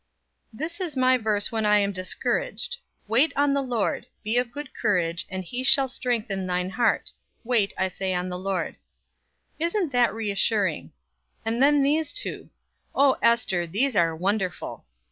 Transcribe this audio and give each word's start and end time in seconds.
"This 0.51 0.79
is 0.81 0.97
my 0.97 1.15
verse 1.15 1.51
when 1.51 1.63
I 1.63 1.77
am 1.77 1.91
discouraged 1.91 2.77
'Wait 3.07 3.31
on 3.35 3.53
the 3.53 3.61
Lord; 3.61 4.07
be 4.23 4.35
of 4.39 4.51
good 4.51 4.73
courage 4.73 5.27
and 5.29 5.43
he 5.43 5.63
shall 5.63 5.87
strengthen 5.87 6.47
thine 6.47 6.71
heart; 6.71 7.11
wait, 7.43 7.71
I 7.77 7.87
say, 7.87 8.11
on 8.15 8.27
the 8.27 8.39
Lord.' 8.39 8.77
Isn't 9.59 9.91
that 9.91 10.11
reassuring. 10.11 10.91
And 11.45 11.61
then 11.61 11.83
these 11.83 12.11
two. 12.13 12.49
Oh, 12.95 13.17
Ester, 13.21 13.67
these 13.67 13.95
are 13.95 14.15
wonderful! 14.15 14.85